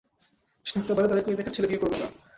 [0.65, 2.07] সে থাকতে পারে, তাদের কেউই বেকার ছেলে বিয়ে করবে না।